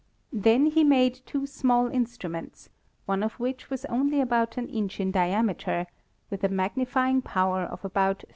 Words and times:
Then 0.33 0.65
he 0.65 0.83
made 0.83 1.19
two 1.27 1.45
small 1.45 1.85
instruments, 1.87 2.69
one 3.05 3.21
of 3.21 3.33
which 3.33 3.69
was 3.69 3.85
only' 3.85 4.19
about 4.19 4.57
an 4.57 4.67
inch 4.67 4.99
in 4.99 5.11
diameter, 5.11 5.85
with 6.31 6.43
a 6.43 6.49
magnifying 6.49 7.21
power 7.21 7.61
of 7.61 7.85
about 7.85 8.21
38. 8.21 8.29